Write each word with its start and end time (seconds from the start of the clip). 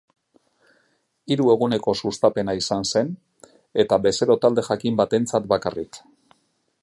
Hiru 1.33 1.51
eguneko 1.55 1.93
sustapena 2.03 2.55
izan 2.61 2.87
zen, 2.95 3.13
eta 3.85 4.01
bezero 4.07 4.37
talde 4.47 4.63
jakin 4.71 4.97
batentzat 5.03 5.49
bakarrik. 5.53 6.01